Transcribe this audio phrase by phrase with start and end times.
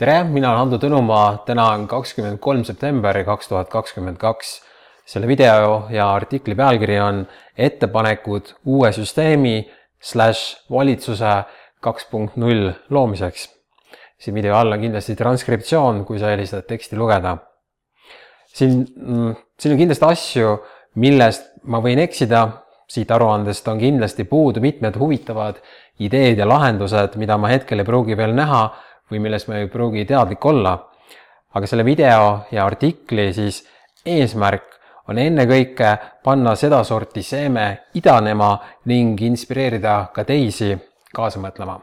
[0.00, 4.60] tere, mina olen Hando Tõnumaa, täna on kakskümmend kolm september kaks tuhat kakskümmend kaks.
[5.10, 7.24] selle video ja artikli pealkiri on
[7.58, 9.64] ettepanekud uue süsteemi
[9.98, 11.32] slaš valitsuse
[11.82, 13.48] kaks punkt null loomiseks.
[14.18, 17.36] siin video all on kindlasti transkriptsioon, kui sa eelistad teksti lugeda.
[18.46, 18.86] siin,
[19.58, 20.58] siin on kindlasti asju,
[20.94, 22.46] millest ma võin eksida,
[22.88, 25.60] siit aruandest on kindlasti puudu mitmed huvitavad
[25.98, 28.70] ideed ja lahendused, mida ma hetkel ei pruugi veel näha
[29.10, 30.78] või millest ma ei pruugi teadlik olla.
[31.54, 33.64] aga selle video ja artikli siis
[34.06, 34.76] eesmärk
[35.08, 38.52] on ennekõike panna sedasorti seeme idanema
[38.86, 40.76] ning inspireerida ka teisi
[41.14, 41.80] kaasa mõtlema.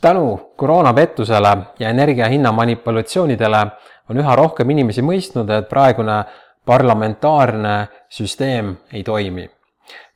[0.00, 3.66] tänu koroonapettusele ja energiahinna manipulatsioonidele
[4.10, 6.24] on üha rohkem inimesi mõistnud, et praegune
[6.64, 9.50] parlamentaarne süsteem ei toimi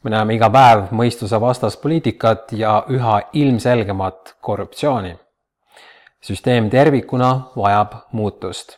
[0.07, 5.17] me näeme iga päev mõistusevastast poliitikat ja üha ilmselgemat korruptsiooni.
[6.21, 8.77] süsteem tervikuna vajab muutust.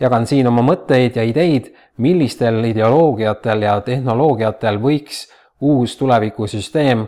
[0.00, 5.28] jagan siin oma mõtteid ja ideid, millistel ideoloogiatel ja tehnoloogiatel võiks
[5.60, 7.06] uus tulevikusüsteem,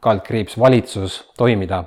[0.00, 1.84] kaldkriips valitsus, toimida.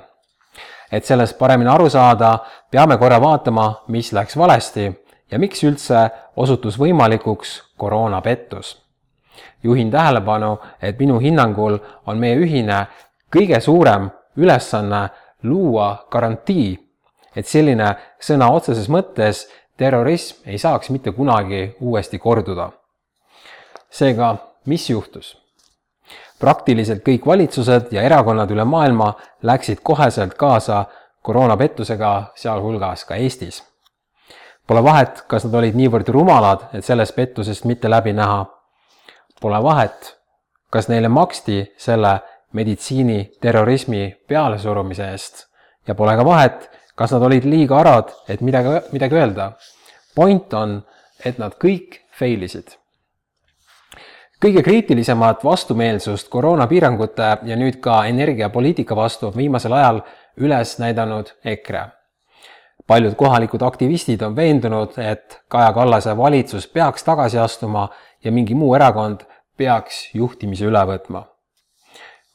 [0.92, 2.38] et sellest paremini aru saada,
[2.70, 4.92] peame korra vaatama, mis läks valesti
[5.30, 8.89] ja miks üldse osutus võimalikuks koroonapettus
[9.62, 12.86] juhin tähelepanu, et minu hinnangul on meie ühine
[13.32, 15.08] kõige suurem ülesanne
[15.42, 16.78] luua garantii,
[17.36, 22.70] et selline sõna otseses mõttes terrorism ei saaks mitte kunagi uuesti korduda.
[23.90, 25.36] seega, mis juhtus?
[26.40, 30.84] praktiliselt kõik valitsused ja erakonnad üle maailma läksid koheselt kaasa
[31.22, 33.62] koroonapettusega, sealhulgas ka Eestis.
[34.66, 38.46] Pole vahet, kas nad olid niivõrd rumalad, et sellest pettusest mitte läbi näha
[39.40, 40.16] Pole vahet,
[40.70, 42.18] kas neile maksti selle
[42.52, 45.46] meditsiiniterrorismi pealesurumise eest
[45.88, 49.52] ja pole ka vahet, kas nad olid liiga arad, et midagi, midagi öelda.
[50.14, 50.82] point on,
[51.24, 52.76] et nad kõik fail isid.
[54.44, 60.02] kõige kriitilisemat vastumeelsust koroonapiirangute ja nüüd ka energiapoliitika vastu on viimasel ajal
[60.36, 61.84] üles näidanud EKRE.
[62.86, 67.88] paljud kohalikud aktivistid on veendunud, et Kaja Kallase valitsus peaks tagasi astuma
[68.24, 69.20] ja mingi muu erakond
[69.60, 71.26] peaks juhtimise üle võtma.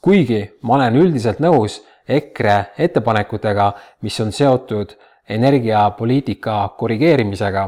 [0.01, 3.71] kuigi ma olen üldiselt nõus EKRE ettepanekutega,
[4.05, 4.93] mis on seotud
[5.29, 7.63] energiapoliitika korrigeerimisega,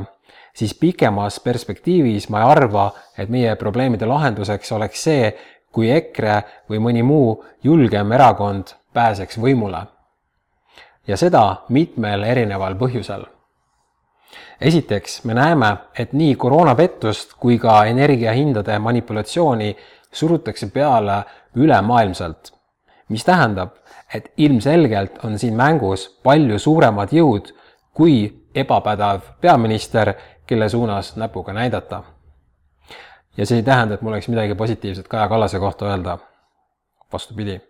[0.54, 5.32] siis pikemas perspektiivis ma ei arva, et meie probleemide lahenduseks oleks see,
[5.74, 7.32] kui EKRE või mõni muu
[7.64, 9.88] julgem erakond pääseks võimule.
[11.08, 13.26] ja seda mitmel erineval põhjusel
[14.62, 19.78] esiteks, me näeme, et nii koroonapettust kui ka energiahindade manipulatsiooni
[20.12, 21.24] surutakse peale
[21.56, 22.54] ülemaailmselt,
[23.10, 23.76] mis tähendab,
[24.14, 27.54] et ilmselgelt on siin mängus palju suuremad jõud
[27.94, 30.14] kui ebapädev peaminister,
[30.48, 32.04] kelle suunas näpuga näidata.
[33.38, 36.18] ja see ei tähenda, et mul oleks midagi positiivset Kaja Kallase kohta öelda.
[37.14, 37.62] vastupidi,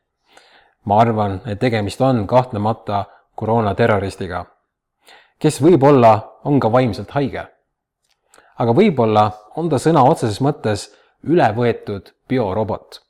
[0.85, 3.05] ma arvan, et tegemist on kahtlemata
[3.35, 4.45] koroonaterroristiga
[5.39, 6.13] kes võib-olla
[6.45, 7.47] on ka vaimselt haige.
[8.57, 10.87] aga võib-olla on ta sõna otseses mõttes
[11.23, 13.01] üle võetud biorobot.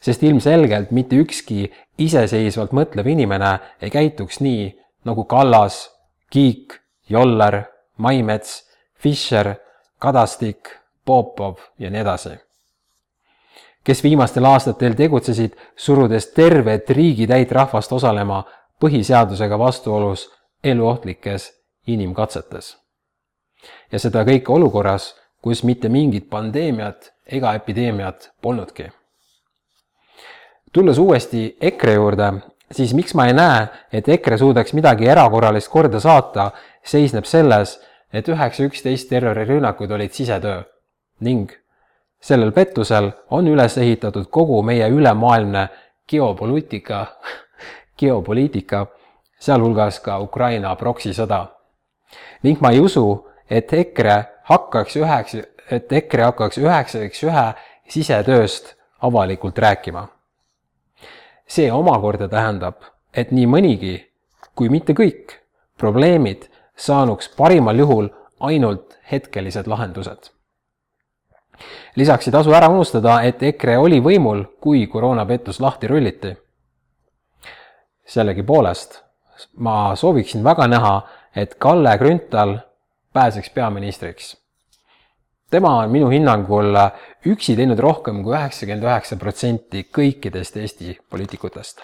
[0.00, 5.90] sest ilmselgelt mitte ükski iseseisvalt mõtlev inimene ei käituks nii, nagu Kallas,
[6.30, 7.64] Kiik, Joller,
[7.96, 9.56] Maimets, Fischer,
[9.98, 10.68] Kadastik,
[11.04, 12.38] Popov ja nii edasi
[13.88, 18.42] kes viimastel aastatel tegutsesid, surudes tervet riigitäit rahvast osalema
[18.84, 20.26] põhiseadusega vastuolus
[20.64, 21.52] eluohtlikes
[21.86, 22.76] inimkatsetes.
[23.92, 28.88] ja seda kõike olukorras, kus mitte mingit pandeemiat ega epideemiat polnudki.
[30.72, 32.32] tulles uuesti EKRE juurde,
[32.72, 36.50] siis miks ma ei näe, et EKRE suudaks midagi erakorralist korda saata,
[36.84, 37.78] seisneb selles,
[38.12, 40.62] et üheksa üksteist terrorirünnakud olid sisetöö
[41.20, 41.50] ning
[42.20, 45.68] sellel pettusel on üles ehitatud kogu meie ülemaailmne
[46.08, 47.06] geopoliitika,
[48.00, 48.86] geopoliitika
[49.38, 51.46] sealhulgas ka Ukraina proksisõda.
[52.42, 55.36] ning ma ei usu, et EKRE hakkaks üheks,
[55.70, 57.46] et EKRE hakkaks üheksaks ühe
[57.88, 60.08] sisetööst avalikult rääkima.
[61.46, 62.82] see omakorda tähendab,
[63.14, 64.04] et nii mõnigi,
[64.54, 65.32] kui mitte kõik,
[65.78, 68.08] probleemid saanuks parimal juhul
[68.40, 70.30] ainult hetkelised lahendused.
[71.96, 76.36] lisaks ei tasu ära unustada, et EKRE oli võimul, kui koroonapettus lahti rulliti.
[78.06, 79.07] sellegipoolest
[79.56, 80.94] ma sooviksin väga näha,
[81.36, 82.58] et Kalle Grünthal
[83.12, 84.36] pääseks peaministriks.
[85.50, 86.76] tema on minu hinnangul
[87.26, 91.80] üksi teinud rohkem kui üheksakümmend üheksa protsenti kõikidest Eesti poliitikutest.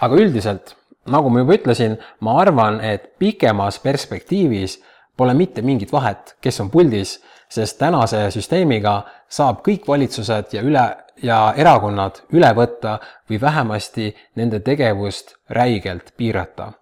[0.00, 4.82] aga üldiselt, nagu ma juba ütlesin, ma arvan, et pikemas perspektiivis
[5.16, 10.86] pole mitte mingit vahet, kes on puldis, sest tänase süsteemiga saab kõik valitsused ja üle
[11.22, 12.98] ja erakonnad üle võtta
[13.30, 16.72] või vähemasti nende tegevust räigelt piirata.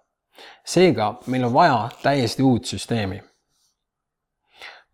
[0.65, 3.23] seega meil on vaja täiesti uut süsteemi.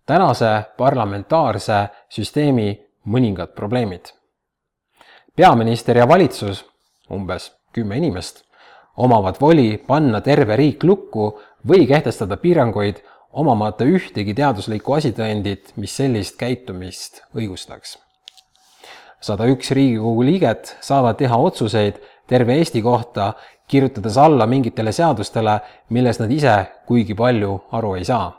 [0.06, 4.06] tänase parlamentaarse süsteemi mõningad probleemid.
[5.36, 6.66] peaminister ja valitsus,
[7.12, 8.44] umbes kümme inimest,
[8.98, 13.02] omavad voli panna terve riik lukku või kehtestada piiranguid
[13.34, 17.98] omamata ühtegi teaduslikku asitõendit, mis sellist käitumist õigustaks.
[19.22, 23.34] sada üks Riigikogu liiget saavad teha otsuseid terve Eesti kohta,
[23.68, 26.56] kirjutades alla mingitele seadustele, millest nad ise
[26.88, 28.38] kuigi palju aru ei saa.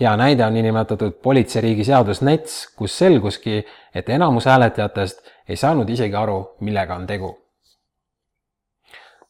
[0.00, 3.64] hea näide on niinimetatud politseiriigi seadus NETS, kus selguski,
[3.94, 7.43] et enamus hääletajatest ei saanud isegi aru, millega on tegu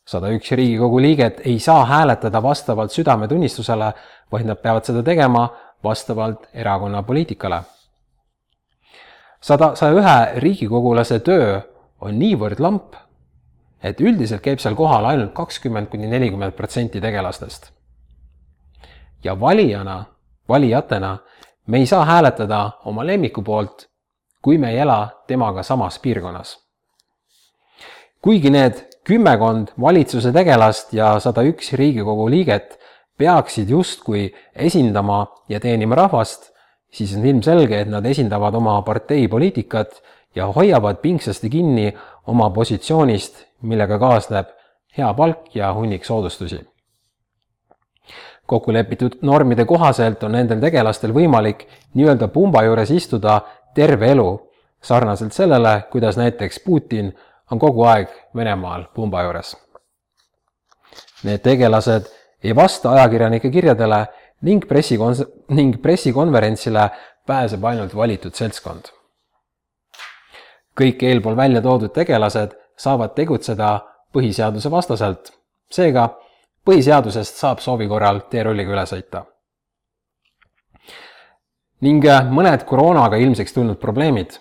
[0.07, 3.93] sada üks Riigikogu liiget ei saa hääletada vastavalt südametunnistusele,
[4.33, 5.49] vaid nad peavad seda tegema
[5.85, 7.63] vastavalt erakonna poliitikale.
[9.41, 11.61] sada, saja ühe riigikogulase töö
[12.01, 12.95] on niivõrd lamp,
[13.83, 17.73] et üldiselt käib seal kohal ainult kakskümmend kuni nelikümmend protsenti tegelastest.
[19.25, 20.05] ja valijana,
[20.49, 21.19] valijatena
[21.67, 23.89] me ei saa hääletada oma lemmiku poolt,
[24.43, 26.59] kui me ei ela temaga samas piirkonnas.
[28.23, 32.79] kuigi need kümmekond valitsuse tegelast ja sada üks Riigikogu liiget
[33.19, 36.51] peaksid justkui esindama ja teenima rahvast,
[36.93, 40.01] siis on ilmselge, et nad esindavad oma partei poliitikat
[40.35, 41.93] ja hoiavad pingsasti kinni
[42.27, 44.51] oma positsioonist, millega kaasneb
[44.97, 46.61] hea palk ja hunnik soodustusi.
[48.47, 51.65] kokkulepitud normide kohaselt on nendel tegelastel võimalik
[51.95, 53.41] nii-öelda pumba juures istuda
[53.75, 54.27] terve elu,
[54.83, 57.15] sarnaselt sellele, kuidas näiteks Putin
[57.51, 59.55] on kogu aeg Venemaal pumba juures.
[61.25, 62.09] Need tegelased
[62.45, 64.05] ei vasta ajakirjanike kirjadele
[64.45, 66.91] ning pressikon-, ning pressikonverentsile
[67.27, 68.93] pääseb ainult valitud seltskond.
[70.75, 73.69] kõik eelpool välja toodud tegelased saavad tegutseda
[74.15, 75.31] põhiseaduse vastaselt,
[75.71, 76.09] seega
[76.67, 79.25] põhiseadusest saab soovi korral teerulliga üle sõita.
[81.81, 84.39] ning mõned koroonaga ilmsiks tulnud probleemid.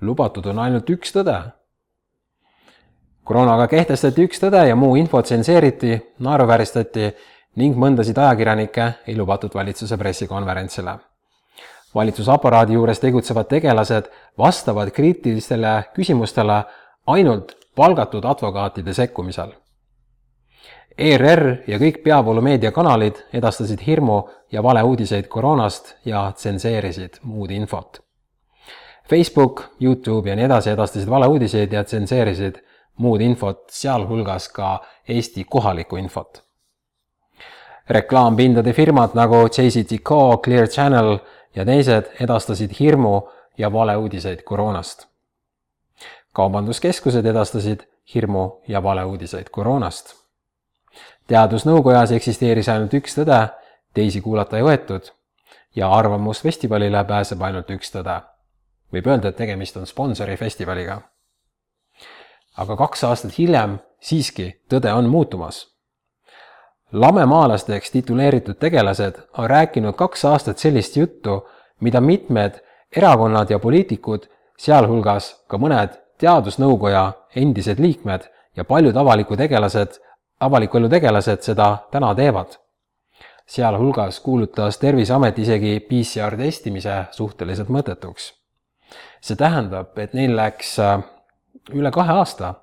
[0.00, 1.56] lubatud on ainult üks tõde
[3.26, 7.10] koroonaga kehtestati üks tõde ja muu info tsenseeriti, naeruvääristati
[7.58, 10.98] ning mõndasid ajakirjanikke ei lubatud valitsuse pressikonverentsile.
[11.94, 16.64] valitsusaparaadi juures tegutsevad tegelased vastavad kriitilistele küsimustele
[17.06, 19.52] ainult palgatud advokaatide sekkumisel.
[20.98, 28.00] ERR ja kõik peavoolumeedia kanalid edastasid hirmu ja valeuudiseid koroonast ja tsenseerisid muud infot.
[29.10, 32.62] Facebook, Youtube ja nii edasi edastasid valeuudiseid ja tsenseerisid
[32.96, 36.42] muud infot, sealhulgas ka Eesti kohalikku infot.
[37.88, 41.18] reklaampindade firmad nagu JCDecaux, Clear Channel
[41.54, 43.28] ja teised edastasid hirmu
[43.58, 45.06] ja valeuudiseid koroonast.
[46.32, 47.80] kaubanduskeskused edastasid
[48.14, 50.14] hirmu ja valeuudiseid koroonast.
[51.26, 53.48] teadusnõukojas eksisteeris ainult üks tõde,
[53.94, 55.12] teisi kuulata ei võetud
[55.76, 58.20] ja Arvamusfestivalile pääseb ainult üks tõde.
[58.92, 61.02] võib öelda, et tegemist on sponsorifestivaliga
[62.56, 65.66] aga kaks aastat hiljem siiski tõde on muutumas.
[66.92, 71.48] lamemaalasteks tituleeritud tegelased on rääkinud kaks aastat sellist juttu,
[71.80, 72.60] mida mitmed
[72.96, 74.26] erakonnad ja poliitikud,
[74.58, 79.98] sealhulgas ka mõned teadusnõukoja endised liikmed ja paljud avaliku tegelased,
[80.40, 82.56] avaliku elu tegelased seda täna teevad.
[83.46, 88.32] sealhulgas kuulutas Terviseamet isegi PCR testimise suhteliselt mõttetuks.
[89.20, 91.02] see tähendab, et neil läks äh,
[91.74, 92.54] üle kahe aasta,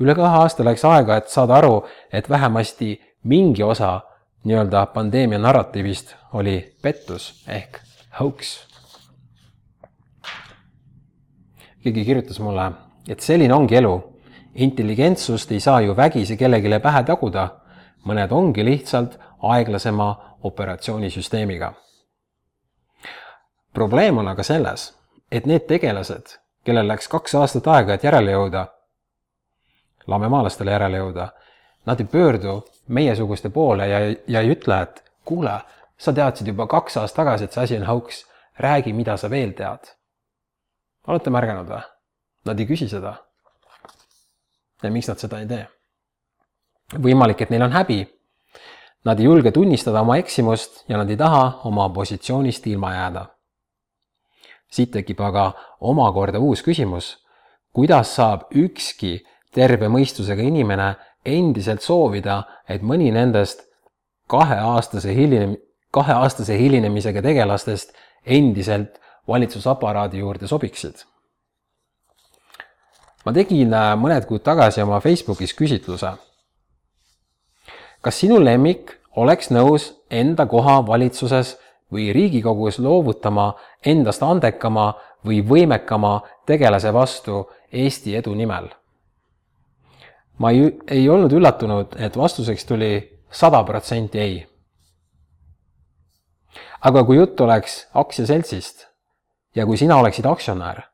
[0.00, 4.00] üle kahe aasta läks aega, et saada aru, et vähemasti mingi osa
[4.44, 7.80] nii-öelda pandeemia narratiivist oli pettus ehk
[8.20, 8.68] hoax.
[11.82, 12.72] keegi kirjutas mulle,
[13.08, 14.14] et selline ongi elu.
[14.54, 17.48] intelligentsust ei saa ju vägisi kellelegi pähe taguda.
[18.04, 21.72] mõned ongi lihtsalt aeglasema operatsioonisüsteemiga.
[23.74, 24.94] probleem on aga selles,
[25.32, 26.38] et need tegelased,
[26.68, 28.66] kellel läks kaks aastat aega, et järele jõuda,
[30.12, 31.28] lamemaalastele järele jõuda,
[31.88, 32.58] nad ei pöördu
[32.92, 35.54] meiesuguste poole ja, ja ei ütle, et kuule,
[35.96, 38.20] sa teadsid juba kaks aastat tagasi, et see asi on hauks,
[38.60, 39.94] räägi, mida sa veel tead.
[41.08, 41.80] olete märganud või?
[42.48, 43.14] Nad ei küsi seda.
[44.82, 45.64] ja miks nad seda ei tee?
[47.00, 48.02] võimalik, et neil on häbi.
[49.04, 53.26] Nad ei julge tunnistada oma eksimust ja nad ei taha oma positsioonist ilma jääda
[54.70, 57.16] siit tekib aga omakorda uus küsimus.
[57.72, 60.94] kuidas saab ükski terve mõistusega inimene
[61.24, 63.62] endiselt soovida, et mõni nendest
[64.28, 65.56] kaheaastase hilinem-,
[65.90, 67.92] kaheaastase hilinemisega tegelastest
[68.26, 68.98] endiselt
[69.28, 71.04] valitsusaparaadi juurde sobiksid?
[73.24, 76.14] ma tegin äh, mõned kuud tagasi oma Facebookis küsitluse.
[78.00, 81.56] kas sinu lemmik oleks nõus enda koha valitsuses
[81.92, 83.52] või Riigikogus loovutama
[83.86, 84.92] endast andekama
[85.26, 88.68] või võimekama tegelase vastu Eesti edu nimel?
[90.38, 92.92] ma ei, ei olnud üllatunud, et vastuseks tuli
[93.30, 94.36] sada protsenti ei.
[96.80, 98.86] aga kui jutt oleks aktsiaseltsist
[99.54, 100.84] ja kui sina oleksid aktsionär,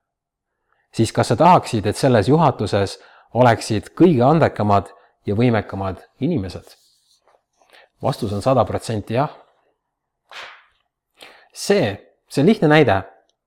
[0.94, 2.96] siis kas sa tahaksid, et selles juhatuses
[3.34, 4.88] oleksid kõige andekamad
[5.26, 6.76] ja võimekamad inimesed?
[8.02, 9.32] vastus on sada protsenti jah.
[11.54, 11.94] See,
[12.28, 13.02] see on lihtne näide.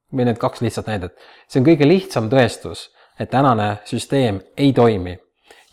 [0.07, 1.17] Või need kaks lihtsat näidet,
[1.51, 2.85] see on kõige lihtsam tõestus,
[3.19, 5.17] et tänane süsteem ei toimi.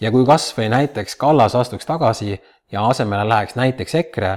[0.03, 2.35] Ja kui kas või näiteks Kallas astuks tagasi
[2.73, 4.33] ja asemele läheks näiteks EKRE,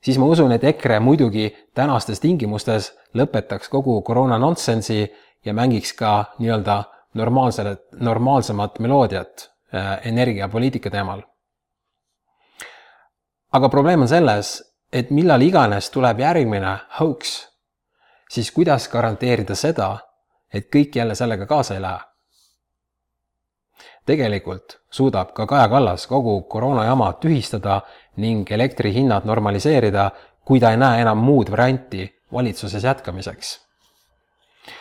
[0.00, 5.04] siis ma usun, et EKRE muidugi tänastes tingimustes lõpetaks kogu koroona nonsensi
[5.44, 6.82] ja mängiks ka nii-öelda
[7.14, 11.22] normaalsele, normaalsemat meloodiat äh, energiapoliitika teemal.
[13.52, 14.56] aga probleem on selles,
[14.94, 17.36] et millal iganes tuleb järgmine hoax,
[18.30, 19.96] siis kuidas garanteerida seda,
[20.54, 22.14] et kõik jälle sellega kaasa ei lähe
[24.06, 27.80] tegelikult suudab ka Kaja Kallas kogu koroonajama tühistada
[28.16, 30.10] ning elektrihinnad normaliseerida,
[30.44, 33.60] kui ta ei näe enam muud varianti valitsuses jätkamiseks.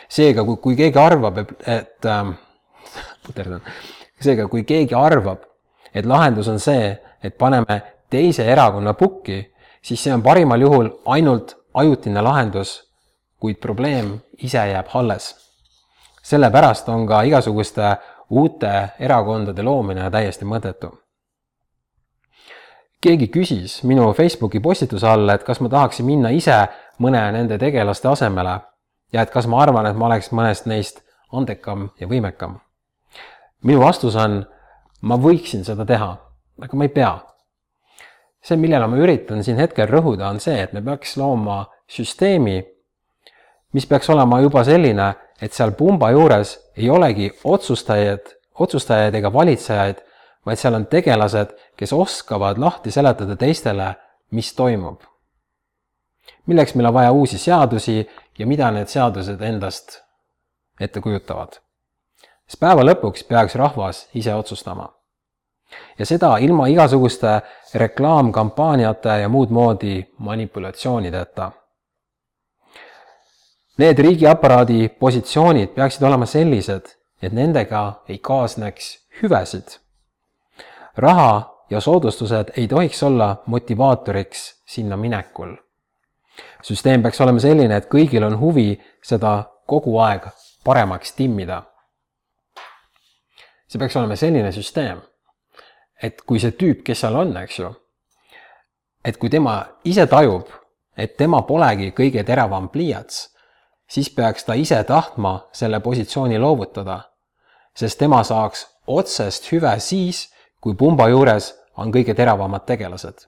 [0.09, 2.27] seega, kui, kui keegi arvab, et, et äh,
[3.25, 3.61] puterdan,
[4.21, 5.43] seega, kui keegi arvab,
[5.93, 6.93] et lahendus on see,
[7.23, 9.41] et paneme teise erakonna pukki,
[9.83, 12.73] siis see on parimal juhul ainult ajutine lahendus,
[13.39, 15.35] kuid probleem ise jääb alles.
[16.23, 17.97] sellepärast on ka igasuguste
[18.29, 20.91] uute erakondade loomine täiesti mõttetu.
[23.01, 26.67] keegi küsis minu Facebooki postituse all, et kas ma tahaksin minna ise
[26.99, 28.59] mõne nende tegelaste asemele
[29.13, 32.59] ja et kas ma arvan, et ma oleks mõnest neist andekam ja võimekam.
[33.63, 34.45] minu vastus on,
[35.01, 36.17] ma võiksin seda teha,
[36.61, 37.19] aga ma ei pea.
[38.43, 42.59] See, millele ma üritan siin hetkel rõhuda, on see, et me peaks looma süsteemi,
[43.73, 50.03] mis peaks olema juba selline, et seal pumba juures ei olegi otsustajaid, otsustajaid ega valitsejaid,
[50.45, 53.93] vaid seal on tegelased, kes oskavad lahti seletada teistele,
[54.31, 55.01] mis toimub.
[56.45, 58.09] milleks meil on vaja uusi seadusi
[58.39, 60.01] ja mida need seadused endast
[60.79, 61.59] ette kujutavad.
[62.47, 64.89] sest päeva lõpuks peaks rahvas ise otsustama.
[65.99, 67.41] Ja seda ilma igasuguste
[67.75, 71.51] reklaamkampaaniate ja muud moodi manipulatsioonideta
[73.77, 78.89] Need riigiaparaadi positsioonid peaksid olema sellised, et nendega ei kaasneks
[79.21, 79.79] hüvesid.
[80.97, 85.55] raha ja soodustused ei tohiks olla motivaatoriks sinna minekul.
[86.61, 90.27] süsteem peaks olema selline, et kõigil on huvi seda kogu aeg
[90.63, 91.63] paremaks timmida.
[93.67, 95.01] see peaks olema selline süsteem,
[96.03, 97.69] et kui see tüüp, kes seal on, eks ju,
[99.05, 100.49] et kui tema ise tajub,
[100.97, 103.29] et tema polegi kõige teravam pliiats
[103.93, 106.99] siis peaks ta ise tahtma selle positsiooni loovutada,
[107.75, 110.29] sest tema saaks otsest hüve siis,
[110.61, 113.27] kui pumba juures on kõige teravamad tegelased.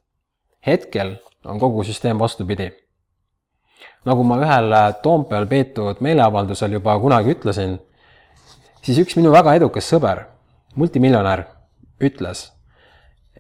[0.65, 1.15] hetkel
[1.46, 2.72] on kogu süsteem vastupidi.
[4.05, 7.79] nagu ma ühel Toompeal peetud meeleavaldusel juba kunagi ütlesin,
[8.82, 10.25] siis üks minu väga edukas sõber,
[10.75, 11.46] multimiljonär,
[12.01, 12.51] ütles,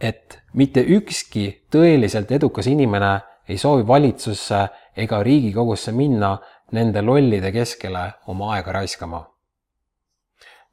[0.01, 6.37] et mitte ükski tõeliselt edukas inimene ei soovi valitsusse ega Riigikogusse minna
[6.71, 9.25] nende lollide keskele oma aega raiskama.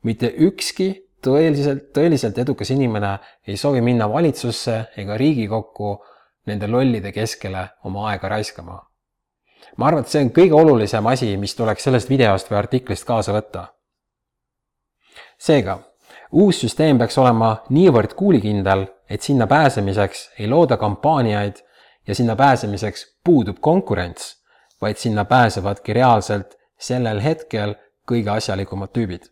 [0.02, 0.88] mitte ükski
[1.22, 5.92] tõeliselt, tõeliselt edukas inimene ei soovi minna valitsusse ega Riigikokku
[6.46, 8.80] nende lollide keskele oma aega raiskama.
[9.76, 13.32] ma arvan, et see on kõige olulisem asi, mis tuleks sellest videost või artiklist kaasa
[13.32, 13.66] võtta.
[15.38, 15.78] seega,
[16.32, 21.60] uus süsteem peaks olema niivõrd kuulikindel, et sinna pääsemiseks ei looda kampaaniaid
[22.06, 24.42] ja sinna pääsemiseks puudub konkurents
[24.82, 27.74] vaid sinna pääsevadki reaalselt sellel hetkel
[28.10, 29.30] kõige asjalikumad tüübid.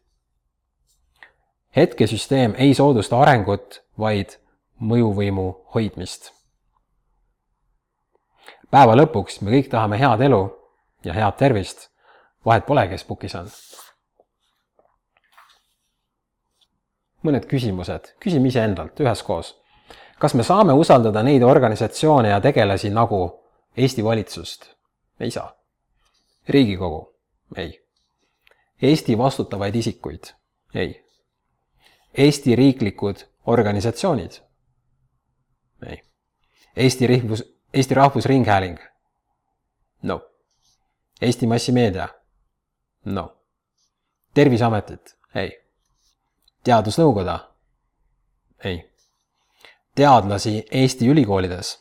[1.76, 4.38] hetkesüsteem ei soodusta arengut, vaid
[4.80, 6.32] mõjuvõimu hoidmist.
[8.70, 10.42] päeva lõpuks me kõik tahame head elu
[11.04, 11.90] ja head tervist,
[12.46, 13.50] vahet pole, kes pukis on.
[17.24, 19.59] mõned küsimused, küsime iseendalt üheskoos.
[20.20, 23.40] Kas me saame usaldada neid organisatsioone ja tegelasi nagu
[23.76, 24.66] Eesti valitsust
[25.20, 25.56] ei saa.
[26.48, 27.14] riigikogu,
[27.56, 27.86] ei.
[28.82, 30.24] Eesti vastutavaid isikuid,
[30.74, 31.04] ei.
[32.14, 33.14] Eesti riiklikud
[33.46, 34.30] organisatsioonid?
[35.86, 36.02] ei.
[36.76, 38.78] Eesti Rahvus, Eesti Rahvusringhääling?
[40.02, 40.30] no.
[41.22, 42.08] Eesti Massimeedia?
[43.04, 43.36] no.
[44.34, 45.16] terviseametit?
[45.34, 45.66] ei.
[46.64, 47.38] teadusnõukoda?
[48.64, 48.89] ei.
[50.00, 51.76] Teadlasi Eesti ülikoolides?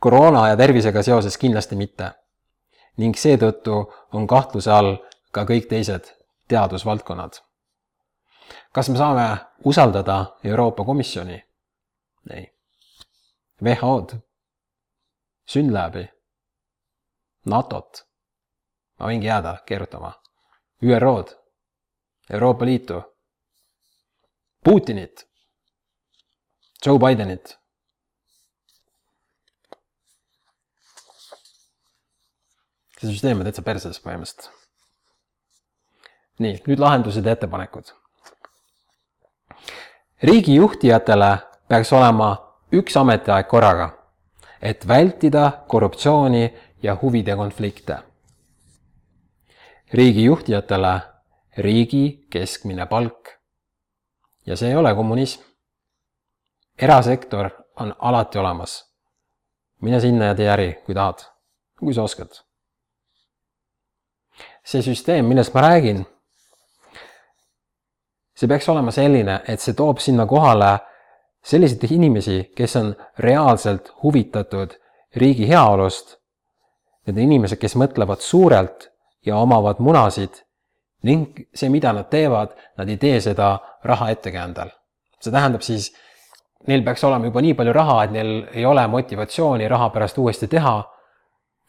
[0.00, 2.10] koroona ja tervisega seoses kindlasti mitte.
[2.96, 3.76] ning seetõttu
[4.12, 4.96] on kahtluse all
[5.34, 6.10] ka kõik teised
[6.48, 7.40] teadusvaldkonnad.
[8.72, 9.24] kas me saame
[9.64, 11.38] usaldada Euroopa Komisjoni?
[12.30, 12.44] ei.
[13.62, 14.20] WHO-d?
[15.46, 16.04] Synlabi?
[17.46, 18.04] NATO-t?
[19.00, 20.12] ma võingi jääda keerutama.
[20.82, 21.34] ÜRO-d?
[22.30, 23.13] Euroopa Liitu?
[24.64, 25.26] Putinit?
[26.86, 27.58] Joe Bidenit?
[33.04, 34.48] see süsteem on täitsa perses põhimõtteliselt.
[36.40, 37.92] nii, nüüd lahendused ja ettepanekud.
[40.22, 41.30] riigijuhtijatele
[41.68, 42.30] peaks olema
[42.72, 43.90] üks ametiaeg korraga,
[44.62, 46.44] et vältida korruptsiooni
[46.82, 47.98] ja huvide konflikte.
[49.92, 51.00] riigijuhtijatele
[51.58, 53.43] riigi keskmine palk.
[54.46, 55.42] Ja see ei ole kommunism.
[56.78, 58.94] erasektor on alati olemas.
[59.80, 61.18] mine sinna ja tee äri, kui tahad,
[61.78, 62.44] kui sa oskad
[64.64, 66.02] see süsteem, millest ma räägin,
[68.34, 70.78] see peaks olema selline, et see toob sinna kohale
[71.44, 74.74] selliseid inimesi, kes on reaalselt huvitatud
[75.16, 76.16] riigi heaolust.
[77.04, 78.88] Need inimesed, kes mõtlevad suurelt
[79.26, 80.40] ja omavad munasid
[81.04, 84.70] ning see, mida nad teevad, nad ei tee seda raha ettekäändel.
[85.20, 85.92] see tähendab siis,
[86.66, 90.48] neil peaks olema juba nii palju raha, et neil ei ole motivatsiooni raha pärast uuesti
[90.48, 90.82] teha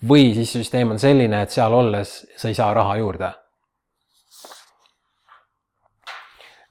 [0.10, 3.32] või siis süsteem on selline, et seal olles sa ei saa raha juurde.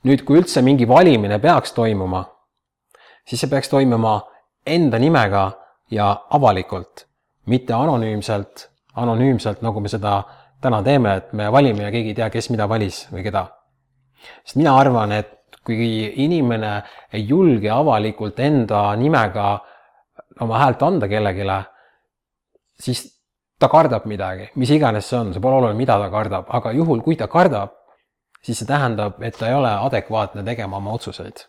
[0.04, 2.24] nüüd, kui üldse mingi valimine peaks toimuma,
[3.24, 4.18] siis see peaks toimuma
[4.66, 5.46] enda nimega
[5.90, 7.06] ja avalikult,
[7.46, 8.68] mitte anonüümselt,
[9.00, 10.18] anonüümselt, nagu me seda
[10.60, 13.46] täna teeme, et me valime ja keegi ei tea, kes mida valis või keda.
[14.44, 15.30] Sest mina arvan, et
[15.64, 16.74] kui inimene
[17.12, 19.58] ei julge avalikult enda nimega
[20.44, 21.46] oma häält anda kellelegi,
[22.80, 23.04] siis
[23.58, 27.00] ta kardab midagi, mis iganes see on, see pole oluline, mida ta kardab, aga juhul,
[27.06, 27.72] kui ta kardab,
[28.44, 31.46] siis see tähendab, et ta ei ole adekvaatne tegema oma otsuseid.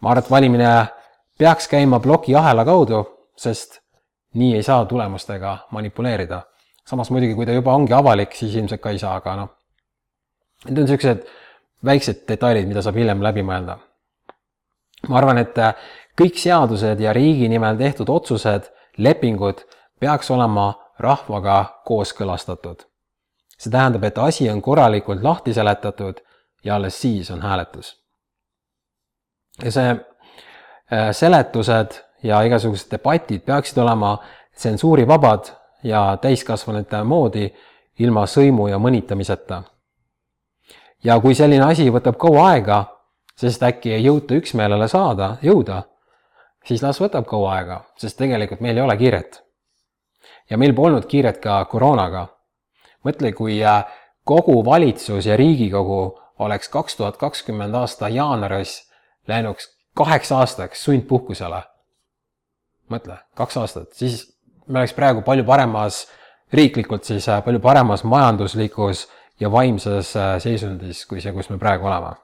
[0.00, 0.70] ma arvan, et valimine
[1.38, 3.02] peaks käima plokiahela kaudu,
[3.36, 3.80] sest
[4.38, 6.42] nii ei saa tulemustega manipuleerida.
[6.86, 9.50] samas muidugi, kui ta juba ongi avalik, siis ilmselt ka ei saa, aga noh,
[10.66, 11.26] need on niisugused
[11.84, 13.78] väiksed detailid, mida saab hiljem läbi mõelda.
[15.08, 15.54] ma arvan, et
[16.18, 18.66] kõik seadused ja riigi nimel tehtud otsused
[18.98, 19.62] lepingud
[20.00, 22.82] peaks olema rahvaga kooskõlastatud.
[23.58, 26.20] see tähendab, et asi on korralikult lahti seletatud
[26.64, 27.96] ja alles siis on hääletus.
[29.62, 34.18] ja see äh, seletused ja igasugused debatid peaksid olema
[34.56, 35.50] tsensuurivabad
[35.82, 37.54] ja täiskasvanute moodi
[37.98, 39.62] ilma sõimu ja mõnitamiseta.
[41.04, 42.84] Ja kui selline asi võtab kaua aega,
[43.36, 45.82] sest äkki ei jõuta üksmeelele saada, jõuda
[46.68, 49.42] siis las võtab kaua aega, sest tegelikult meil ei ole kiiret.
[50.50, 52.26] ja meil polnud kiiret ka koroonaga.
[53.04, 53.84] mõtle, kui äh,
[54.24, 58.90] kogu valitsus ja Riigikogu oleks kaks tuhat kakskümmend aasta jaanuaris
[59.28, 61.62] läinuks kaheks aastaks sundpuhkusele.
[62.90, 64.26] mõtle, kaks aastat, siis
[64.66, 66.06] me oleks praegu palju paremas,
[66.52, 69.08] riiklikult siis äh, palju paremas majanduslikus
[69.40, 72.16] ja vaimses äh, seisundis kui see, kus me praegu oleme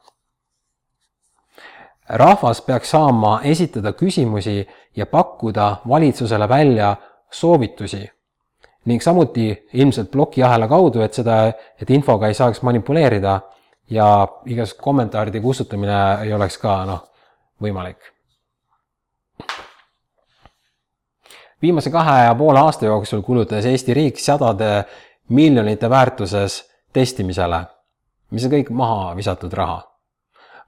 [2.09, 6.97] rahvas peaks saama esitada küsimusi ja pakkuda valitsusele välja
[7.31, 8.11] soovitusi
[8.85, 13.41] ning samuti ilmselt plokiahela kaudu, et seda, et infoga ei saaks manipuleerida
[13.91, 17.01] ja igasugust kommentaaride kustutamine ei oleks ka noh,
[17.63, 18.11] võimalik.
[21.63, 24.85] viimase kahe ja poole aasta jooksul kulutas Eesti riik sadade
[25.29, 27.65] miljonite väärtuses testimisele,
[28.31, 29.83] mis on kõik maha visatud raha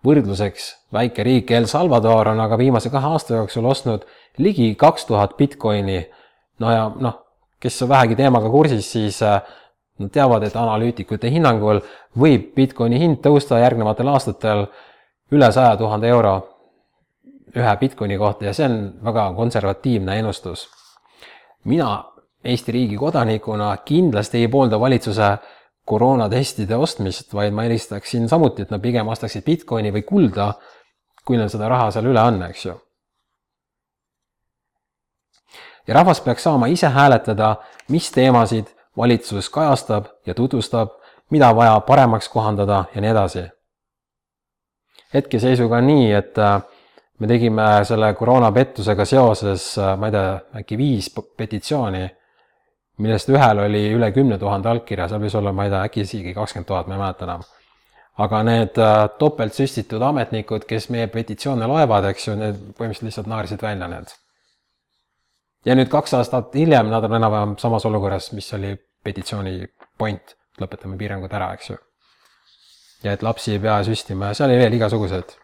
[0.06, 4.06] võrdluseks, väike riik El Salvador on aga viimase kahe aasta jooksul ostnud
[4.38, 6.06] ligi kaks tuhat Bitcoini.
[6.58, 7.20] no ja noh,
[7.60, 9.40] kes on vähegi teemaga kursis, siis äh,
[9.98, 11.80] nad teavad, et analüütikute hinnangul
[12.18, 14.66] võib Bitcoini hind tõusta järgnevatel aastatel
[15.32, 16.36] üle saja tuhande euro
[17.56, 20.68] ühe Bitcoini kohta ja see on väga konservatiivne ennustus.
[21.64, 22.04] mina
[22.46, 25.30] Eesti riigi kodanikuna kindlasti ei poolda valitsuse
[25.86, 30.50] koroonatestide ostmist, vaid ma eelistaksin samuti, et nad pigem ostaksid Bitcoini või kulda,
[31.24, 32.74] kui neil seda raha seal üle on, eks ju.
[35.86, 37.56] ja rahvas peaks saama ise hääletada,
[37.94, 40.96] mis teemasid valitsus kajastab ja tutvustab
[41.30, 43.44] mida vaja paremaks kohandada ja nii edasi.
[45.14, 46.62] hetkeseisuga on nii, et äh,
[47.18, 52.08] me tegime selle koroonapettusega seoses, äh, ma ei tea, äkki viis petitsiooni,
[52.98, 56.34] millest ühel oli üle kümne tuhande allkirja, seal võis olla, ma ei tea, äkki isegi
[56.34, 57.44] kakskümmend tuhat, ma ei mäleta enam
[58.16, 63.64] aga need äh, topeltsüstitud ametnikud, kes meie petitsioone loevad, eks ju, need põhimõtteliselt lihtsalt naersid
[63.64, 64.14] välja need.
[65.66, 68.72] ja nüüd kaks aastat hiljem nad on enam-vähem samas olukorras, mis oli
[69.04, 69.58] petitsiooni
[69.98, 71.76] point, lõpetame piirangud ära, eks ju.
[73.04, 75.36] ja et lapsi ei pea süstima ja seal oli veel igasuguseid.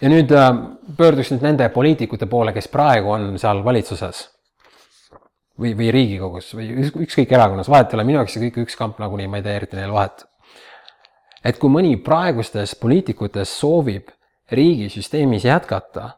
[0.00, 0.50] ja nüüd äh,
[0.96, 4.26] pöörduks nüüd nende poliitikute poole, kes praegu on seal valitsuses
[5.58, 6.70] või, või Riigikogus või
[7.04, 9.56] ükskõik erakonnas, vahet ei ole, minu jaoks see kõik üks kamp nagunii, ma ei tee
[9.58, 10.28] eriti neil vahet
[11.44, 14.10] et kui mõni praegustest poliitikutest soovib
[14.52, 16.10] riigisüsteemis jätkata,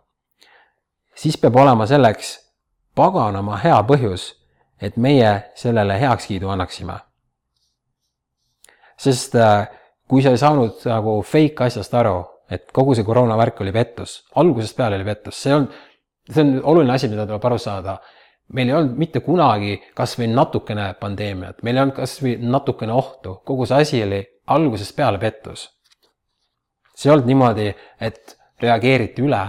[1.14, 2.37] siis peab olema selleks
[2.96, 4.33] paganama hea põhjus,
[4.81, 6.98] et meie sellele heakskiidu annaksime.
[9.00, 9.68] sest äh,
[10.09, 12.18] kui sa ei saanud nagu fake asjast aru,
[12.50, 15.68] et kogu see koroonavärk oli pettus, algusest peale oli pettus, see on,
[16.29, 17.96] see on oluline asi, mida tuleb aru saada
[18.53, 22.93] meil ei olnud mitte kunagi kas või natukene pandeemiat, meil ei olnud kas või natukene
[22.93, 25.69] ohtu, kogu see asi oli algusest peale pettus.
[26.95, 27.69] see ei olnud niimoodi,
[28.01, 29.45] et reageeriti üle,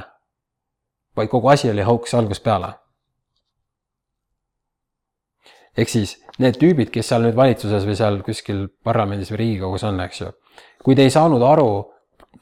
[1.18, 2.74] vaid kogu asi oli hauks algusest peale.
[5.78, 10.00] ehk siis need tüübid, kes seal nüüd valitsuses või seal kuskil parlamendis või Riigikogus on,
[10.04, 10.32] eks ju,
[10.84, 11.70] kui te ei saanud aru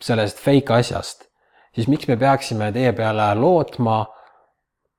[0.01, 1.27] sellest fake asjast,
[1.75, 3.99] siis miks me peaksime teie peale lootma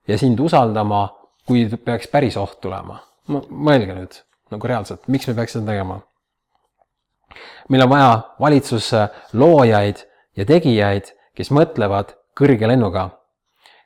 [0.09, 1.09] ja sind usaldama,
[1.51, 3.01] kui peaks päris oht tulema?
[3.31, 4.17] mõelge nüüd
[4.51, 6.01] nagu reaalselt, miks me peaks seda tegema?
[7.71, 8.11] meil on vaja
[8.43, 9.07] valitsusse
[9.39, 10.05] loojaid
[10.39, 13.11] ja tegijaid, kes mõtlevad kõrge lennuga.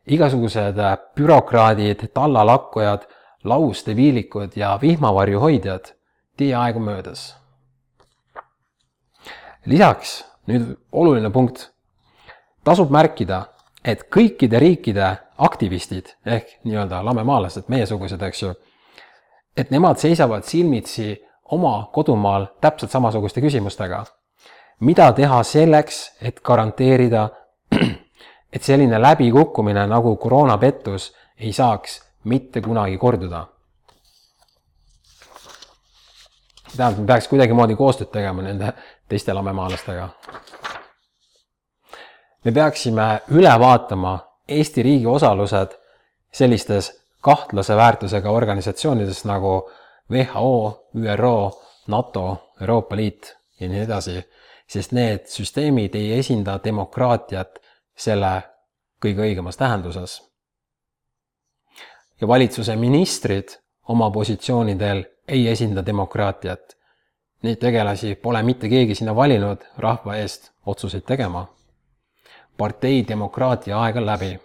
[0.07, 0.77] igasugused
[1.17, 3.07] bürokraadid, tallalakkujad,
[3.45, 5.93] lausdeviilikud ja vihmavarju hoidjad,
[6.37, 7.35] teie aeg on möödas.
[9.67, 11.71] lisaks nüüd oluline punkt.
[12.65, 13.47] tasub märkida,
[13.85, 18.53] et kõikide riikide aktivistid ehk nii-öelda lamemaalased, meiesugused, eks ju,
[19.57, 21.17] et nemad seisavad silmitsi
[21.51, 24.05] oma kodumaal täpselt samasuguste küsimustega.
[24.81, 27.29] mida teha selleks, et garanteerida,
[28.55, 33.47] et selline läbikukkumine nagu koroonapettus ei saaks mitte kunagi korduda?
[36.77, 38.73] tähendab, me peaks kuidagimoodi koostööd tegema nende
[39.09, 40.09] teiste lamemaalastega.
[42.45, 44.19] me peaksime üle vaatama
[44.49, 45.79] Eesti riigi osalused
[46.33, 49.71] sellistes kahtlase väärtusega organisatsioonides nagu
[50.11, 54.19] WHO, ÜRO, NATO, Euroopa Liit ja nii edasi,
[54.67, 57.59] sest need süsteemid ei esinda demokraatiat
[57.97, 58.43] selle
[59.05, 60.23] kõige õigemas tähenduses.
[62.21, 63.49] ja valitsuse ministrid
[63.89, 66.77] oma positsioonidel ei esinda demokraatiat.
[67.43, 71.47] Neid tegelasi pole mitte keegi sinna valinud rahva eest otsuseid tegema.
[72.57, 74.39] Partei demokraatia aeg on läbi.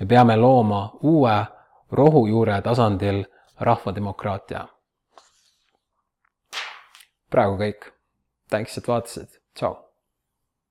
[0.00, 1.46] me peame looma uue
[1.92, 3.24] rohujuure tasandil
[3.60, 4.68] rahvademokraatia
[7.34, 7.90] praegu kõik.
[8.50, 9.74] Thanks, et vaatasid, tšau.